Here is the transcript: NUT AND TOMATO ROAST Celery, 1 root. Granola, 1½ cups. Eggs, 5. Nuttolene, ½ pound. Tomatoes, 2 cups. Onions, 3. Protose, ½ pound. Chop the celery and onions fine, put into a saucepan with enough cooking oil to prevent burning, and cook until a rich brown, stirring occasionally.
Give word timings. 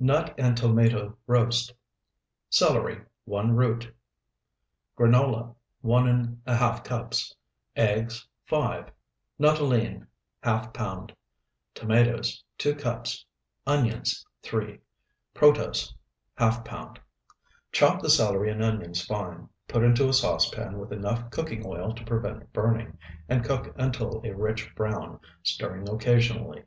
NUT 0.00 0.34
AND 0.36 0.56
TOMATO 0.56 1.16
ROAST 1.28 1.72
Celery, 2.50 3.00
1 3.26 3.54
root. 3.54 3.88
Granola, 4.98 5.54
1½ 5.84 6.82
cups. 6.82 7.36
Eggs, 7.76 8.26
5. 8.46 8.90
Nuttolene, 9.38 10.08
½ 10.42 10.74
pound. 10.74 11.14
Tomatoes, 11.74 12.42
2 12.58 12.74
cups. 12.74 13.24
Onions, 13.68 14.26
3. 14.42 14.80
Protose, 15.32 15.94
½ 16.40 16.64
pound. 16.64 16.98
Chop 17.70 18.02
the 18.02 18.10
celery 18.10 18.50
and 18.50 18.64
onions 18.64 19.04
fine, 19.06 19.48
put 19.68 19.84
into 19.84 20.08
a 20.08 20.12
saucepan 20.12 20.80
with 20.80 20.92
enough 20.92 21.30
cooking 21.30 21.64
oil 21.64 21.94
to 21.94 22.04
prevent 22.04 22.52
burning, 22.52 22.98
and 23.28 23.44
cook 23.44 23.72
until 23.76 24.20
a 24.24 24.34
rich 24.34 24.74
brown, 24.74 25.20
stirring 25.44 25.88
occasionally. 25.88 26.64